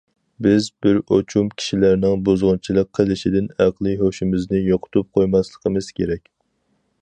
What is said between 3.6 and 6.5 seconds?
ئەقلى- ھوشىمىزنى يوقىتىپ قويماسلىقىمىز كېرەك.